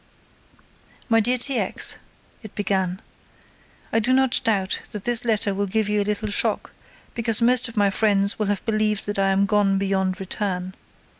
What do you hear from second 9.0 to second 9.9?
that I am gone